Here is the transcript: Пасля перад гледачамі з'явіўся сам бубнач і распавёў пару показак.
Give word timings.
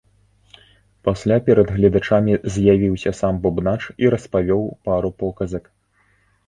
Пасля 1.09 1.37
перад 1.49 1.67
гледачамі 1.75 2.33
з'явіўся 2.57 3.11
сам 3.21 3.33
бубнач 3.45 3.79
і 4.07 4.13
распавёў 4.17 4.69
пару 4.91 5.09
показак. 5.23 5.73